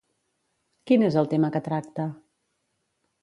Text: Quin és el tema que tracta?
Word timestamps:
Quin 0.91 1.03
és 1.09 1.17
el 1.21 1.29
tema 1.35 1.51
que 1.57 1.63
tracta? 1.67 2.07